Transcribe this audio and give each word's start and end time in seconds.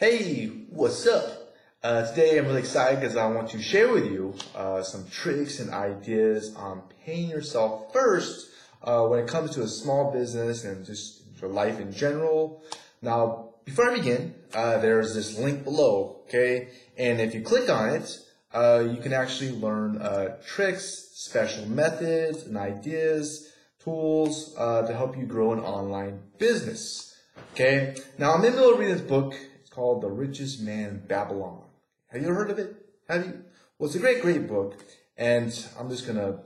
Hey, 0.00 0.46
what's 0.70 1.08
up? 1.08 1.56
Uh, 1.82 2.08
today 2.08 2.38
I'm 2.38 2.46
really 2.46 2.60
excited 2.60 3.00
because 3.00 3.16
I 3.16 3.26
want 3.26 3.48
to 3.48 3.60
share 3.60 3.92
with 3.92 4.04
you 4.04 4.32
uh, 4.54 4.80
some 4.84 5.08
tricks 5.08 5.58
and 5.58 5.74
ideas 5.74 6.54
on 6.54 6.82
paying 7.04 7.28
yourself 7.28 7.92
first 7.92 8.48
uh, 8.84 9.04
when 9.08 9.18
it 9.18 9.26
comes 9.26 9.50
to 9.56 9.62
a 9.62 9.66
small 9.66 10.12
business 10.12 10.62
and 10.62 10.86
just 10.86 11.22
your 11.40 11.50
life 11.50 11.80
in 11.80 11.92
general. 11.92 12.62
Now, 13.02 13.54
before 13.64 13.90
I 13.90 13.96
begin, 13.96 14.36
uh, 14.54 14.78
there's 14.78 15.16
this 15.16 15.36
link 15.36 15.64
below, 15.64 16.20
okay? 16.28 16.68
And 16.96 17.20
if 17.20 17.34
you 17.34 17.40
click 17.40 17.68
on 17.68 17.88
it, 17.88 18.20
uh, 18.54 18.84
you 18.88 18.98
can 18.98 19.12
actually 19.12 19.50
learn 19.50 20.00
uh, 20.00 20.36
tricks, 20.46 21.08
special 21.14 21.66
methods, 21.66 22.44
and 22.44 22.56
ideas, 22.56 23.52
tools 23.82 24.54
to 24.54 24.94
help 24.94 25.18
you 25.18 25.26
grow 25.26 25.54
an 25.54 25.58
online 25.58 26.20
business. 26.38 27.16
Okay? 27.54 27.96
Now, 28.16 28.34
I'm 28.34 28.44
in 28.44 28.52
the 28.52 28.58
middle 28.58 28.74
of 28.74 28.78
reading 28.78 28.94
this 28.94 29.04
book 29.04 29.34
called 29.78 30.02
The 30.02 30.10
Richest 30.10 30.60
Man 30.60 30.88
in 30.88 30.98
Babylon. 31.06 31.62
Have 32.08 32.20
you 32.20 32.34
heard 32.34 32.50
of 32.50 32.58
it? 32.58 32.74
Have 33.08 33.24
you? 33.24 33.44
Well, 33.78 33.86
it's 33.86 33.94
a 33.94 34.00
great, 34.00 34.22
great 34.22 34.48
book, 34.48 34.84
and 35.16 35.46
I'm 35.78 35.88
just 35.88 36.04
gonna 36.04 36.40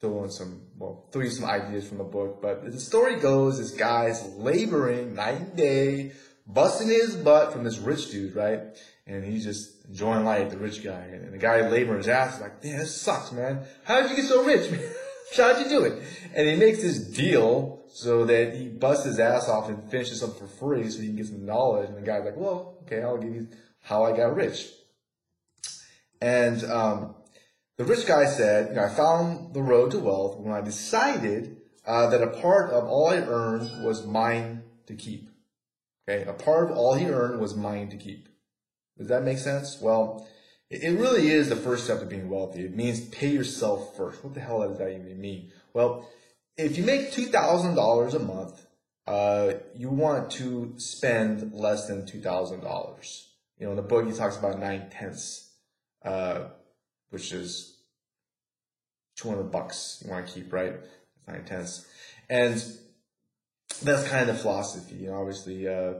throw 0.00 0.22
in 0.22 0.30
some, 0.30 0.62
well, 0.78 1.08
throw 1.10 1.22
you 1.22 1.30
some 1.30 1.50
ideas 1.50 1.88
from 1.88 1.98
the 1.98 2.04
book. 2.04 2.40
But 2.40 2.70
the 2.70 2.78
story 2.78 3.18
goes, 3.18 3.58
this 3.58 3.72
guy's 3.72 4.24
laboring 4.36 5.16
night 5.16 5.40
and 5.40 5.56
day, 5.56 6.12
busting 6.46 6.86
his 6.86 7.16
butt 7.16 7.52
from 7.52 7.64
this 7.64 7.78
rich 7.78 8.12
dude, 8.12 8.36
right? 8.36 8.60
And 9.08 9.24
he's 9.24 9.42
just 9.42 9.84
enjoying 9.88 10.24
life, 10.24 10.50
the 10.50 10.56
rich 10.56 10.84
guy. 10.84 11.08
And 11.12 11.34
the 11.34 11.38
guy 11.38 11.68
laboring 11.68 11.98
his 11.98 12.06
ass 12.06 12.36
is 12.36 12.42
like, 12.42 12.62
damn, 12.62 12.78
this 12.78 12.94
sucks, 12.94 13.32
man. 13.32 13.64
How 13.82 14.02
did 14.02 14.10
you 14.10 14.16
get 14.18 14.26
so 14.26 14.44
rich, 14.44 14.70
man? 14.70 14.88
How'd 15.36 15.60
you 15.60 15.68
do 15.68 15.84
it? 15.84 16.02
And 16.34 16.48
he 16.48 16.56
makes 16.56 16.82
this 16.82 16.98
deal 16.98 17.82
so 17.88 18.24
that 18.24 18.54
he 18.54 18.68
busts 18.68 19.04
his 19.04 19.18
ass 19.18 19.48
off 19.48 19.68
and 19.68 19.90
finishes 19.90 20.20
something 20.20 20.40
for 20.40 20.46
free 20.46 20.88
so 20.90 21.00
he 21.00 21.08
can 21.08 21.16
get 21.16 21.26
some 21.26 21.44
knowledge. 21.44 21.88
And 21.88 21.98
the 21.98 22.02
guy's 22.02 22.24
like, 22.24 22.36
well, 22.36 22.78
okay, 22.82 23.02
I'll 23.02 23.18
give 23.18 23.34
you 23.34 23.48
how 23.82 24.04
I 24.04 24.16
got 24.16 24.34
rich. 24.34 24.68
And 26.20 26.62
um, 26.64 27.14
the 27.76 27.84
rich 27.84 28.06
guy 28.06 28.26
said, 28.26 28.70
you 28.70 28.74
know, 28.74 28.84
I 28.84 28.88
found 28.88 29.54
the 29.54 29.62
road 29.62 29.92
to 29.92 29.98
wealth 29.98 30.38
when 30.38 30.52
I 30.52 30.60
decided 30.60 31.56
uh, 31.86 32.08
that 32.10 32.22
a 32.22 32.28
part 32.28 32.70
of 32.70 32.84
all 32.84 33.08
I 33.08 33.16
earned 33.16 33.84
was 33.84 34.06
mine 34.06 34.62
to 34.86 34.94
keep. 34.94 35.30
Okay, 36.08 36.28
a 36.28 36.32
part 36.32 36.70
of 36.70 36.76
all 36.76 36.94
he 36.94 37.06
earned 37.06 37.40
was 37.40 37.56
mine 37.56 37.88
to 37.90 37.96
keep. 37.96 38.28
Does 38.98 39.08
that 39.08 39.22
make 39.22 39.38
sense? 39.38 39.78
Well, 39.80 40.28
it 40.70 40.98
really 40.98 41.28
is 41.28 41.48
the 41.48 41.56
first 41.56 41.84
step 41.84 41.98
to 41.98 42.06
being 42.06 42.28
wealthy. 42.28 42.64
It 42.64 42.76
means 42.76 43.00
pay 43.08 43.30
yourself 43.30 43.96
first. 43.96 44.22
What 44.22 44.34
the 44.34 44.40
hell 44.40 44.66
does 44.66 44.78
that 44.78 44.90
even 44.90 45.20
mean? 45.20 45.50
Well, 45.74 46.08
if 46.56 46.78
you 46.78 46.84
make 46.84 47.12
$2,000 47.12 48.14
a 48.14 48.18
month, 48.20 48.66
uh, 49.06 49.54
you 49.74 49.90
want 49.90 50.30
to 50.32 50.74
spend 50.76 51.52
less 51.52 51.88
than 51.88 52.02
$2,000. 52.02 53.26
You 53.58 53.66
know, 53.66 53.70
in 53.70 53.76
the 53.76 53.82
book, 53.82 54.06
he 54.06 54.12
talks 54.12 54.36
about 54.36 54.60
nine 54.60 54.88
tenths, 54.90 55.50
uh, 56.04 56.44
which 57.10 57.32
is 57.32 57.76
200 59.16 59.50
bucks 59.50 60.02
you 60.04 60.10
want 60.10 60.28
to 60.28 60.32
keep, 60.32 60.52
right? 60.52 60.74
Nine 61.26 61.44
tenths. 61.44 61.86
And 62.28 62.54
that's 63.82 64.08
kind 64.08 64.30
of 64.30 64.36
the 64.36 64.42
philosophy, 64.42 64.94
you 64.96 65.08
know, 65.08 65.20
obviously. 65.20 65.66
Uh, 65.66 65.94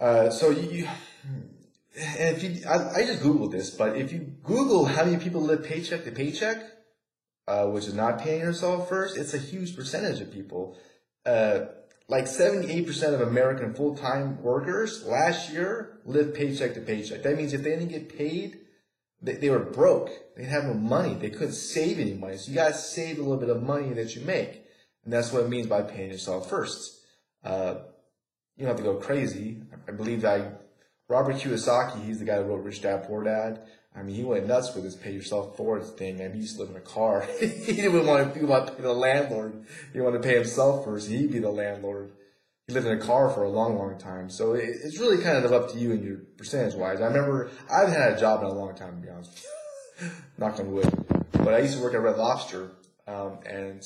uh, 0.00 0.30
so 0.30 0.50
you, 0.50 0.70
you, 0.70 0.88
and 1.98 2.36
if 2.36 2.42
you, 2.42 2.68
I, 2.68 3.00
I 3.00 3.06
just 3.06 3.22
Googled 3.22 3.52
this, 3.52 3.70
but 3.70 3.96
if 3.96 4.12
you 4.12 4.20
Google 4.42 4.84
how 4.84 5.04
many 5.04 5.16
people 5.16 5.40
live 5.40 5.64
paycheck 5.64 6.04
to 6.04 6.12
paycheck, 6.12 6.62
uh, 7.46 7.66
which 7.66 7.86
is 7.86 7.94
not 7.94 8.20
paying 8.20 8.40
yourself 8.40 8.88
first, 8.88 9.16
it's 9.16 9.34
a 9.34 9.38
huge 9.38 9.74
percentage 9.74 10.20
of 10.20 10.32
people. 10.32 10.76
Uh, 11.26 11.66
like 12.08 12.24
78% 12.24 13.14
of 13.14 13.20
American 13.20 13.74
full-time 13.74 14.42
workers 14.42 15.04
last 15.04 15.50
year 15.50 16.00
lived 16.04 16.34
paycheck 16.34 16.74
to 16.74 16.80
paycheck. 16.80 17.22
That 17.22 17.36
means 17.36 17.52
if 17.52 17.62
they 17.62 17.70
didn't 17.70 17.88
get 17.88 18.16
paid, 18.16 18.60
they, 19.20 19.34
they 19.34 19.50
were 19.50 19.58
broke. 19.58 20.08
They 20.36 20.42
didn't 20.42 20.54
have 20.54 20.64
no 20.64 20.74
money. 20.74 21.14
They 21.14 21.30
couldn't 21.30 21.52
save 21.52 21.98
any 21.98 22.14
money. 22.14 22.36
So 22.38 22.50
you 22.50 22.54
gotta 22.54 22.74
save 22.74 23.18
a 23.18 23.22
little 23.22 23.36
bit 23.36 23.50
of 23.50 23.62
money 23.62 23.92
that 23.94 24.14
you 24.14 24.22
make. 24.22 24.62
And 25.04 25.12
that's 25.12 25.32
what 25.32 25.42
it 25.42 25.48
means 25.48 25.66
by 25.66 25.82
paying 25.82 26.10
yourself 26.10 26.48
first. 26.48 26.98
Uh, 27.44 27.76
you 28.56 28.64
don't 28.64 28.68
have 28.68 28.76
to 28.78 28.82
go 28.82 28.96
crazy. 28.96 29.62
I 29.86 29.92
believe 29.92 30.22
that 30.22 30.57
Robert 31.08 31.36
Kiyosaki, 31.36 32.04
he's 32.04 32.18
the 32.18 32.26
guy 32.26 32.36
who 32.36 32.42
wrote 32.42 32.64
Rich 32.64 32.82
Dad 32.82 33.04
Poor 33.04 33.24
Dad. 33.24 33.60
I 33.96 34.02
mean, 34.02 34.14
he 34.14 34.24
went 34.24 34.46
nuts 34.46 34.74
with 34.74 34.84
his 34.84 34.94
pay 34.94 35.12
yourself 35.12 35.56
forward 35.56 35.84
thing. 35.84 36.20
I 36.20 36.24
mean, 36.24 36.34
he 36.34 36.40
used 36.40 36.56
to 36.56 36.62
live 36.62 36.70
in 36.70 36.76
a 36.76 36.80
car. 36.80 37.26
he 37.40 37.72
didn't 37.72 38.06
want 38.06 38.34
to, 38.34 38.40
to 38.40 38.72
pay 38.76 38.82
the 38.82 38.92
landlord. 38.92 39.64
He 39.92 40.00
wanted 40.00 40.22
to 40.22 40.28
pay 40.28 40.34
himself 40.34 40.84
first. 40.84 41.08
He'd 41.08 41.32
be 41.32 41.38
the 41.38 41.50
landlord. 41.50 42.12
He 42.66 42.74
lived 42.74 42.86
in 42.86 42.98
a 42.98 43.00
car 43.00 43.30
for 43.30 43.44
a 43.44 43.48
long, 43.48 43.78
long 43.78 43.98
time. 43.98 44.28
So 44.28 44.52
it, 44.52 44.68
it's 44.84 44.98
really 44.98 45.22
kind 45.22 45.42
of 45.42 45.52
up 45.52 45.72
to 45.72 45.78
you 45.78 45.92
and 45.92 46.04
your 46.04 46.18
percentage 46.36 46.74
wise. 46.74 47.00
I 47.00 47.06
remember 47.06 47.50
I 47.72 47.80
haven't 47.80 47.94
had 47.94 48.12
a 48.12 48.20
job 48.20 48.42
in 48.42 48.48
a 48.48 48.52
long 48.52 48.74
time, 48.74 49.00
to 49.00 49.06
be 49.06 49.10
honest. 49.10 49.46
Knock 50.38 50.60
on 50.60 50.70
wood. 50.72 50.92
But 51.32 51.54
I 51.54 51.60
used 51.60 51.78
to 51.78 51.82
work 51.82 51.94
at 51.94 52.02
Red 52.02 52.18
Lobster, 52.18 52.70
um, 53.06 53.38
and 53.46 53.82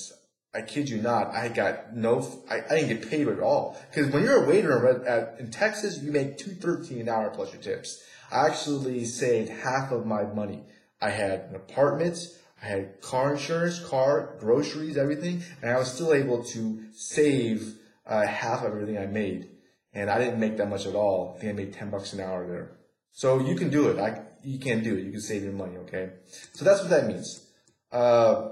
I 0.55 0.61
kid 0.63 0.89
you 0.89 1.01
not, 1.01 1.35
I 1.35 1.49
got 1.49 1.97
no, 1.97 2.27
I, 2.51 2.57
I 2.57 2.81
didn't 2.81 3.01
get 3.01 3.11
paid 3.11 3.29
at 3.29 3.41
all. 3.41 3.81
Because 3.91 4.13
when 4.13 4.23
you're 4.23 4.45
a 4.45 4.49
waiter 4.49 4.87
in, 4.89 5.07
at, 5.07 5.41
in 5.41 5.51
Texas, 5.51 5.99
you 6.03 6.13
make 6.13 6.37
two 6.37 6.51
thirteen 6.51 7.01
an 7.01 7.09
hour 7.09 7.31
plus 7.31 7.53
your 7.53 7.63
tips. 7.63 8.03
I 8.31 8.47
actually 8.49 9.05
saved 9.05 9.51
half 9.51 9.93
of 9.93 10.07
my 10.07 10.25
money. 10.25 10.63
I 11.01 11.11
had 11.11 11.41
an 11.51 11.57
apartment, 11.57 12.19
I 12.63 12.67
had 12.67 13.01
car 13.01 13.33
insurance, 13.33 13.81
car, 13.81 14.37
groceries, 14.39 14.97
everything, 14.97 15.43
and 15.63 15.71
I 15.71 15.79
was 15.79 15.93
still 15.93 16.13
able 16.13 16.45
to 16.45 16.85
save 16.93 17.75
uh, 18.07 18.27
half 18.27 18.61
of 18.61 18.73
everything 18.73 18.99
I 18.99 19.07
made. 19.07 19.49
And 19.95 20.09
I 20.09 20.19
didn't 20.19 20.39
make 20.39 20.57
that 20.59 20.69
much 20.69 20.87
at 20.87 20.95
all. 20.95 21.35
I 21.37 21.41
think 21.41 21.53
I 21.53 21.57
made 21.57 21.73
10 21.73 21.91
bucks 21.91 22.13
an 22.13 22.21
hour 22.21 22.47
there. 22.47 22.79
So 23.13 23.41
you 23.41 23.57
can 23.57 23.69
do 23.69 23.89
it. 23.89 23.99
I, 23.99 24.23
you 24.43 24.59
can 24.59 24.83
do 24.83 24.97
it. 24.97 25.05
You 25.05 25.11
can 25.11 25.21
save 25.21 25.43
your 25.43 25.53
money, 25.53 25.77
okay? 25.79 26.11
So 26.53 26.65
that's 26.65 26.81
what 26.81 26.91
that 26.91 27.07
means. 27.07 27.47
Uh, 27.91 28.51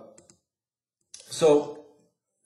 so 1.31 1.80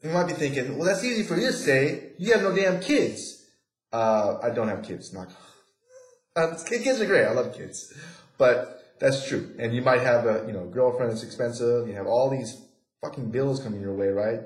you 0.04 0.10
might 0.10 0.26
be 0.26 0.34
thinking, 0.34 0.76
well, 0.76 0.86
that's 0.86 1.02
easy 1.02 1.22
for 1.22 1.34
you 1.34 1.46
to 1.46 1.52
say. 1.52 2.10
You 2.18 2.34
have 2.34 2.42
no 2.42 2.54
damn 2.54 2.78
kids. 2.80 3.46
Uh, 3.90 4.38
I 4.42 4.50
don't 4.50 4.68
have 4.68 4.82
kids. 4.82 5.14
Not 5.14 5.28
um, 6.36 6.56
kids 6.66 7.00
are 7.00 7.06
great. 7.06 7.24
I 7.24 7.32
love 7.32 7.56
kids, 7.56 7.92
but 8.36 8.96
that's 9.00 9.26
true. 9.26 9.54
And 9.58 9.74
you 9.74 9.80
might 9.80 10.02
have 10.02 10.26
a 10.26 10.44
you 10.46 10.52
know 10.52 10.66
girlfriend 10.66 11.10
that's 11.10 11.22
expensive. 11.22 11.88
You 11.88 11.94
have 11.94 12.06
all 12.06 12.28
these 12.28 12.60
fucking 13.00 13.30
bills 13.30 13.62
coming 13.62 13.80
your 13.80 13.94
way, 13.94 14.08
right? 14.08 14.40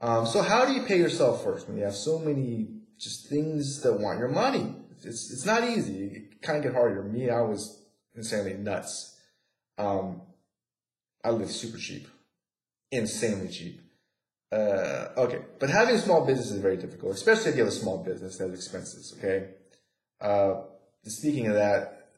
Um, 0.00 0.24
so 0.26 0.40
how 0.40 0.64
do 0.64 0.72
you 0.72 0.82
pay 0.82 0.98
yourself 0.98 1.44
first 1.44 1.68
when 1.68 1.76
you 1.76 1.84
have 1.84 1.94
so 1.94 2.18
many 2.18 2.68
just 2.98 3.28
things 3.28 3.82
that 3.82 4.00
want 4.00 4.18
your 4.18 4.28
money? 4.28 4.76
It's 5.02 5.30
it's 5.30 5.44
not 5.44 5.62
easy. 5.64 6.06
It 6.06 6.42
kind 6.42 6.56
of 6.56 6.64
get 6.64 6.72
harder. 6.72 7.02
Me, 7.02 7.28
I 7.28 7.42
was 7.42 7.82
insanely 8.14 8.54
nuts. 8.54 9.18
Um, 9.76 10.22
I 11.22 11.30
live 11.30 11.50
super 11.50 11.76
cheap, 11.76 12.08
insanely 12.90 13.48
cheap. 13.48 13.85
Uh, 14.52 15.08
okay, 15.16 15.40
but 15.58 15.70
having 15.70 15.96
a 15.96 15.98
small 15.98 16.24
business 16.24 16.50
is 16.50 16.60
very 16.60 16.76
difficult, 16.76 17.14
especially 17.14 17.50
if 17.50 17.56
you 17.56 17.64
have 17.64 17.72
a 17.72 17.76
small 17.76 18.02
business 18.04 18.38
that 18.38 18.48
has 18.48 18.58
expenses. 18.58 19.14
Okay. 19.18 19.48
Uh, 20.20 20.62
speaking 21.04 21.48
of 21.48 21.54
that, 21.54 22.10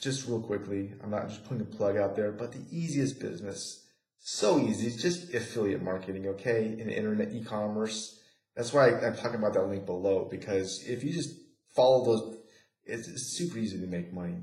just 0.00 0.26
real 0.26 0.40
quickly, 0.40 0.92
I'm 1.02 1.10
not 1.10 1.28
just 1.28 1.44
putting 1.44 1.60
a 1.60 1.64
plug 1.64 1.96
out 1.96 2.16
there, 2.16 2.32
but 2.32 2.52
the 2.52 2.64
easiest 2.70 3.20
business, 3.20 3.86
so 4.18 4.58
easy, 4.58 4.88
it's 4.88 5.00
just 5.00 5.32
affiliate 5.32 5.82
marketing, 5.82 6.26
okay, 6.28 6.64
in 6.66 6.90
internet 6.90 7.32
e-commerce. 7.32 8.18
That's 8.56 8.72
why 8.72 8.90
I, 8.90 9.06
am 9.06 9.16
talking 9.16 9.36
about 9.36 9.54
that 9.54 9.68
link 9.68 9.86
below 9.86 10.26
because 10.30 10.84
if 10.86 11.04
you 11.04 11.12
just 11.12 11.30
follow 11.74 12.04
those, 12.04 12.36
it's, 12.84 13.08
it's 13.08 13.36
super 13.38 13.58
easy 13.58 13.80
to 13.80 13.86
make 13.86 14.12
money. 14.12 14.38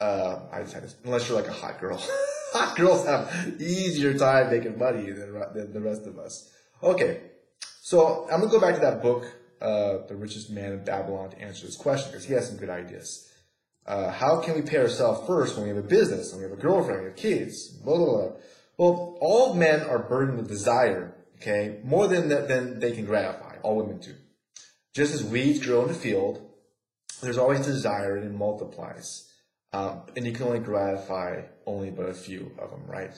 Uh, 0.00 0.40
I 0.50 0.62
just 0.62 0.72
had 0.72 0.88
to, 0.88 0.94
unless 1.04 1.28
you're 1.28 1.40
like 1.40 1.48
a 1.48 1.52
hot 1.52 1.78
girl. 1.78 2.02
girls 2.76 3.06
have 3.06 3.56
easier 3.60 4.16
time 4.16 4.50
making 4.50 4.78
money 4.78 5.10
than, 5.10 5.32
than 5.54 5.72
the 5.72 5.80
rest 5.80 6.06
of 6.06 6.18
us. 6.18 6.50
Okay, 6.82 7.20
so 7.80 8.26
I'm 8.30 8.40
gonna 8.40 8.50
go 8.50 8.60
back 8.60 8.74
to 8.74 8.80
that 8.80 9.02
book 9.02 9.24
uh, 9.60 10.06
the 10.08 10.16
richest 10.16 10.50
man 10.50 10.72
in 10.72 10.84
Babylon 10.84 11.30
to 11.30 11.40
answer 11.40 11.66
this 11.66 11.76
question 11.76 12.10
because 12.10 12.24
he 12.24 12.34
has 12.34 12.48
some 12.48 12.58
good 12.58 12.68
ideas. 12.68 13.30
Uh, 13.86 14.10
how 14.10 14.40
can 14.40 14.54
we 14.54 14.62
pay 14.62 14.78
ourselves 14.78 15.26
first 15.26 15.56
when 15.56 15.64
we 15.64 15.68
have 15.68 15.82
a 15.82 15.86
business, 15.86 16.32
when 16.32 16.42
we 16.42 16.48
have 16.48 16.58
a 16.58 16.60
girlfriend, 16.60 17.00
we 17.00 17.06
have 17.06 17.16
kids, 17.16 17.68
blah, 17.68 17.96
blah, 17.96 18.06
blah. 18.06 18.32
Well, 18.76 19.18
all 19.20 19.54
men 19.54 19.82
are 19.82 19.98
burdened 19.98 20.38
with 20.38 20.48
desire, 20.48 21.14
okay, 21.36 21.80
more 21.84 22.08
than, 22.08 22.28
than 22.28 22.80
they 22.80 22.92
can 22.92 23.04
gratify. 23.04 23.56
All 23.62 23.76
women 23.76 23.98
do. 23.98 24.14
Just 24.94 25.14
as 25.14 25.24
weeds 25.24 25.64
grow 25.64 25.82
in 25.82 25.88
the 25.88 25.94
field, 25.94 26.42
there's 27.22 27.38
always 27.38 27.64
desire 27.64 28.16
and 28.16 28.26
it 28.26 28.36
multiplies. 28.36 29.30
Um, 29.74 30.02
and 30.16 30.24
you 30.24 30.32
can 30.32 30.46
only 30.46 30.60
gratify 30.60 31.42
only 31.66 31.90
but 31.90 32.08
a 32.08 32.14
few 32.14 32.52
of 32.58 32.70
them, 32.70 32.84
right? 32.86 33.14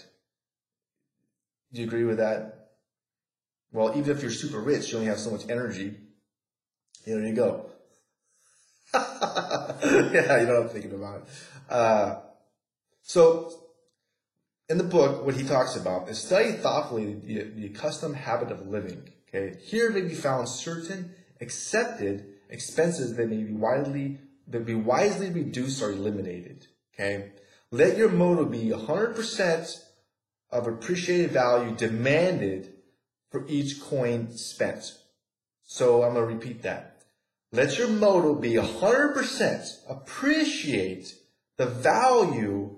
Do 1.72 1.80
you 1.82 1.86
agree 1.86 2.04
with 2.04 2.16
that? 2.18 2.70
Well, 3.72 3.92
even 3.96 4.16
if 4.16 4.22
you're 4.22 4.30
super 4.30 4.60
rich, 4.60 4.90
you 4.90 4.98
only 4.98 5.08
have 5.08 5.18
so 5.18 5.30
much 5.30 5.48
energy 5.50 5.96
here 7.06 7.24
you 7.24 7.34
go. 7.34 7.66
yeah, 8.94 10.40
you 10.40 10.46
know 10.46 10.60
what 10.60 10.62
I'm 10.62 10.68
thinking 10.70 10.92
about. 10.92 11.28
Uh, 11.70 12.16
so, 13.02 13.52
in 14.68 14.76
the 14.76 14.84
book, 14.84 15.24
what 15.24 15.36
he 15.36 15.44
talks 15.44 15.76
about 15.76 16.08
is 16.08 16.18
study 16.18 16.52
thoughtfully 16.52 17.14
the, 17.14 17.44
the 17.44 17.68
custom 17.68 18.12
habit 18.12 18.50
of 18.50 18.66
living. 18.66 19.08
Okay, 19.28 19.56
here 19.62 19.90
may 19.90 20.00
be 20.00 20.14
found 20.14 20.48
certain 20.48 21.14
accepted 21.40 22.26
expenses 22.50 23.14
that 23.14 23.28
may 23.28 23.44
be 23.44 23.52
widely 23.52 24.18
that 24.48 24.66
be 24.66 24.74
wisely 24.74 25.30
reduced 25.30 25.82
or 25.82 25.90
eliminated. 25.90 26.66
Okay, 26.94 27.32
let 27.70 27.96
your 27.96 28.10
motto 28.10 28.44
be 28.44 28.70
100% 28.70 29.84
of 30.50 30.66
appreciated 30.66 31.32
value 31.32 31.74
demanded 31.74 32.72
for 33.30 33.46
each 33.48 33.80
coin 33.80 34.36
spent. 34.36 34.96
So 35.64 36.02
I'm 36.02 36.14
gonna 36.14 36.26
repeat 36.26 36.62
that. 36.62 37.02
Let 37.52 37.78
your 37.78 37.88
motto 37.88 38.34
be 38.34 38.54
100% 38.54 39.78
appreciate 39.88 41.14
the 41.56 41.66
value 41.66 42.76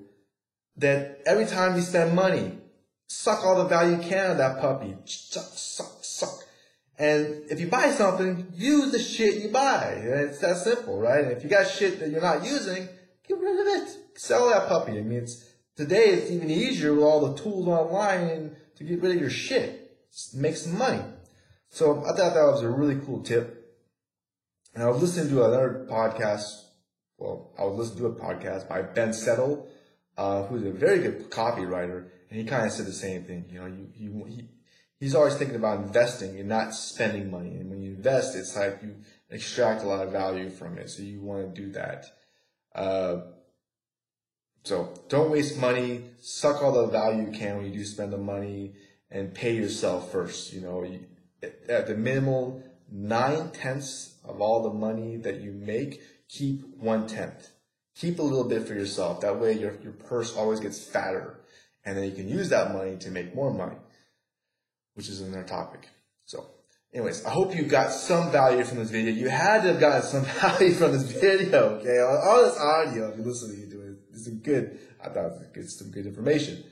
that 0.77 1.21
every 1.27 1.47
time 1.47 1.77
you 1.77 1.83
spend 1.83 2.15
money, 2.15 2.59
suck 3.09 3.45
all 3.45 3.57
the 3.57 3.65
value 3.65 3.97
you 3.97 4.03
can 4.03 4.31
of 4.33 4.39
that 4.39 4.61
puppy. 4.61 4.97
Suck, 5.05 5.51
suck. 5.55 5.98
And 6.99 7.45
if 7.49 7.61
you 7.61 7.69
buy 7.69 7.91
something, 7.91 8.49
use 8.55 8.91
the 8.91 8.99
shit 8.99 9.41
you 9.41 9.51
buy. 9.51 10.01
It's 10.03 10.41
that 10.41 10.57
simple, 10.57 10.99
right? 10.99 11.25
And 11.25 11.33
if 11.33 11.45
you 11.45 11.49
got 11.49 11.69
shit 11.69 12.01
that 12.01 12.11
you're 12.11 12.21
not 12.21 12.45
using, 12.45 12.89
get 13.27 13.39
rid 13.39 13.61
of 13.61 13.67
it. 13.83 14.19
Sell 14.19 14.51
that 14.51 14.69
puppy. 14.69 14.99
I 14.99 15.03
mean, 15.03 15.21
it's, 15.21 15.45
today 15.77 16.07
it's 16.07 16.31
even 16.31 16.51
easier 16.51 16.93
with 16.95 17.05
all 17.05 17.29
the 17.29 17.41
tools 17.41 17.69
online 17.69 18.57
to 18.77 18.85
get 18.85 19.01
rid 19.01 19.15
of 19.15 19.21
your 19.21 19.31
shit. 19.31 20.11
Just 20.13 20.35
make 20.35 20.57
some 20.57 20.77
money. 20.77 21.03
So 21.71 22.01
I 22.01 22.17
thought 22.17 22.35
that 22.35 22.51
was 22.51 22.63
a 22.63 22.69
really 22.69 22.99
cool 23.07 23.23
tip. 23.23 23.77
And 24.75 24.83
I 24.83 24.89
was 24.89 25.01
listening 25.01 25.29
to 25.31 25.45
another 25.45 25.87
podcast. 25.89 26.43
Well, 27.17 27.53
I 27.59 27.65
was 27.65 27.77
listening 27.77 27.99
to 27.99 28.07
a 28.07 28.25
podcast 28.25 28.69
by 28.69 28.83
Ben 28.83 29.13
Settle, 29.13 29.69
uh, 30.17 30.45
who's 30.45 30.65
a 30.65 30.71
very 30.71 30.99
good 30.99 31.31
copywriter, 31.31 32.07
and 32.31 32.41
he 32.41 32.45
kind 32.45 32.67
of 32.67 32.73
said 32.73 32.87
the 32.87 32.93
same 32.93 33.25
thing. 33.25 33.45
You 33.51 33.61
know, 33.61 33.67
you, 33.67 34.25
he, 34.29 34.49
he's 35.01 35.15
always 35.15 35.37
thinking 35.37 35.57
about 35.57 35.81
investing 35.81 36.39
and 36.39 36.49
not 36.49 36.75
spending 36.75 37.31
money. 37.31 37.57
And 37.57 37.71
when 37.71 37.83
you 37.83 37.93
invest, 37.93 38.37
it's 38.37 38.57
like 38.57 38.81
you 38.83 38.97
extract 39.31 39.83
a 39.83 39.87
lot 39.89 40.07
of 40.07 40.13
value 40.13 40.51
from 40.51 40.79
it. 40.79 40.91
So 40.91 41.03
you 41.03 41.21
want 41.21 41.55
to 41.55 41.61
do 41.61 41.73
that. 41.73 42.07
Uh, 42.75 43.21
so 44.65 44.95
don't 45.09 45.31
waste 45.31 45.59
money. 45.59 46.05
Suck 46.21 46.63
all 46.63 46.73
the 46.73 46.87
value 46.87 47.27
you 47.27 47.33
can 47.33 47.57
when 47.57 47.67
you 47.67 47.73
do 47.73 47.85
spend 47.85 48.13
the 48.13 48.19
money 48.19 48.75
and 49.11 49.35
pay 49.35 49.55
yourself 49.55 50.13
first. 50.13 50.53
You 50.53 50.61
know, 50.61 50.83
you, 50.83 51.01
at 51.69 51.87
the 51.87 51.95
minimal 51.95 52.63
nine 52.91 53.51
tenths 53.51 54.17
of 54.25 54.41
all 54.41 54.63
the 54.63 54.75
money 54.75 55.17
that 55.17 55.41
you 55.41 55.53
make, 55.53 56.01
keep 56.29 56.63
one 56.79 57.07
tenth. 57.07 57.51
Keep 57.97 58.19
a 58.19 58.23
little 58.23 58.49
bit 58.49 58.67
for 58.67 58.75
yourself. 58.75 59.21
That 59.23 59.41
way 59.41 59.53
your, 59.53 59.75
your 59.83 59.93
purse 59.93 60.37
always 60.37 60.61
gets 60.61 60.85
fatter. 60.85 61.41
And 61.85 61.97
then 61.97 62.05
you 62.05 62.13
can 62.13 62.29
use 62.29 62.51
that 62.51 62.73
money 62.73 62.97
to 62.99 63.11
make 63.11 63.35
more 63.35 63.53
money, 63.53 63.77
which 64.99 65.09
is 65.09 65.21
another 65.21 65.45
topic. 65.45 65.89
So 66.27 66.45
anyways, 66.93 67.25
I 67.25 67.31
hope 67.31 67.55
you 67.55 67.63
got 67.63 67.93
some 67.93 68.33
value 68.33 68.65
from 68.65 68.79
this 68.79 68.91
video. 68.91 69.13
You 69.13 69.29
had 69.29 69.63
to 69.63 69.69
have 69.69 69.81
gotten 69.81 70.03
some 70.03 70.25
value 70.43 70.73
from 70.73 70.91
this 70.91 71.05
video, 71.05 71.79
okay? 71.79 72.01
All, 72.01 72.43
this 72.43 72.59
audio, 72.59 73.11
if 73.11 73.17
you're 73.17 73.27
listening 73.27 73.71
to 73.71 73.81
it, 73.81 73.97
it, 74.13 74.19
some 74.19 74.39
good, 74.39 74.77
I 75.01 75.09
thought 75.11 75.31
it 75.55 75.57
was 75.57 75.79
some 75.79 75.93
good 75.93 76.05
information. 76.05 76.65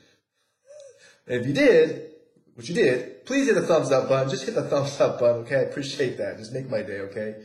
And 1.28 1.40
if 1.40 1.46
you 1.46 1.55
did, 1.55 2.14
which 2.56 2.69
you 2.69 2.75
did, 2.75 3.25
please 3.26 3.46
hit 3.46 3.55
the 3.55 3.62
thumbs 3.62 3.93
up 3.93 4.08
button. 4.08 4.28
Just 4.28 4.44
hit 4.44 4.56
the 4.56 4.64
thumbs 4.64 5.00
up 5.00 5.20
button, 5.20 5.43
okay? 5.43 5.58
I 5.58 5.61
appreciate 5.61 6.19
that. 6.19 6.37
Just 6.38 6.52
make 6.52 6.69
my 6.69 6.82
day, 6.82 6.99
okay? 7.02 7.37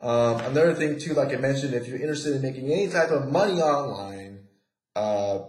Um, 0.00 0.36
another 0.42 0.74
thing 0.74 1.00
too, 1.00 1.14
like 1.14 1.30
I 1.30 1.36
mentioned, 1.36 1.74
if 1.74 1.88
you're 1.88 1.98
interested 1.98 2.36
in 2.36 2.42
making 2.42 2.70
any 2.70 2.86
type 2.86 3.10
of 3.10 3.26
money 3.26 3.60
online, 3.60 4.46
uh, 4.94 5.40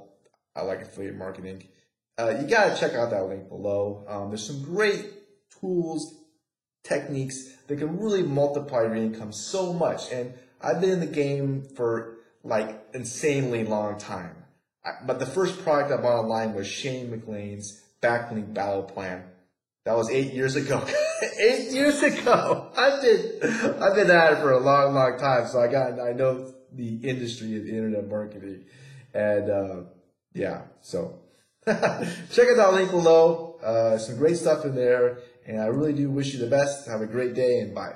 I 0.56 0.64
like 0.64 0.82
affiliate 0.82 1.16
marketing. 1.16 1.68
Uh, 2.20 2.38
you 2.42 2.48
gotta 2.48 2.78
check 2.78 2.96
out 2.96 3.12
that 3.12 3.28
link 3.28 3.48
below. 3.48 4.04
Um, 4.10 4.30
there's 4.30 4.46
some 4.46 4.62
great 4.64 5.06
tools, 5.62 6.16
techniques 6.84 7.56
that 7.68 7.78
can 7.78 7.98
really 7.98 8.24
multiply 8.24 8.82
your 8.82 8.96
income 8.96 9.32
so 9.32 9.72
much. 9.72 10.12
And 10.12 10.34
I've 10.60 10.82
been 10.82 10.90
in 10.90 11.00
the 11.00 11.06
game 11.06 11.64
for 11.78 12.18
like 12.44 12.84
insanely 12.94 13.64
long 13.64 13.98
time. 13.98 14.36
I, 14.84 14.92
but 15.06 15.20
the 15.20 15.26
first 15.26 15.64
product 15.64 15.94
I 15.94 16.02
bought 16.02 16.20
online 16.24 16.54
was 16.56 16.68
Shane 16.68 17.10
McLean's 17.10 17.82
backlink 18.02 18.54
battle 18.54 18.84
plan. 18.84 19.24
That 19.86 19.96
was 19.96 20.10
eight 20.10 20.34
years 20.34 20.58
ago. 20.58 20.86
eight 21.40 21.72
years 21.72 22.04
ago. 22.04 22.70
I've 22.76 23.02
been, 23.02 23.40
I've 23.82 23.96
been 23.96 24.12
at 24.12 24.34
it 24.34 24.40
for 24.40 24.52
a 24.52 24.60
long, 24.60 24.94
long 24.94 25.18
time. 25.18 25.48
So 25.48 25.62
I 25.62 25.68
got, 25.68 25.98
I 26.02 26.12
know 26.12 26.54
the 26.74 26.96
industry 26.98 27.56
of 27.56 27.66
internet 27.66 28.10
marketing. 28.10 28.66
And, 29.14 29.50
uh, 29.50 29.84
yeah, 30.34 30.64
so 30.82 31.22
check 31.66 32.48
out 32.50 32.58
that 32.58 32.74
link 32.74 32.92
below. 32.92 33.58
Uh, 33.62 33.98
some 33.98 34.18
great 34.18 34.38
stuff 34.38 34.66
in 34.66 34.76
there. 34.76 35.20
And 35.46 35.60
I 35.60 35.66
really 35.66 35.94
do 35.94 36.10
wish 36.10 36.34
you 36.34 36.40
the 36.40 36.48
best. 36.48 36.88
Have 36.88 37.02
a 37.02 37.08
great 37.08 37.34
day 37.34 37.60
and 37.60 37.74
bye. 37.74 37.96